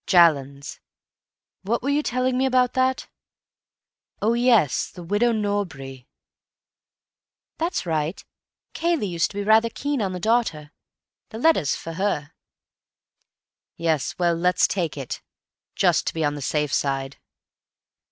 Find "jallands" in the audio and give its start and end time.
0.07-0.79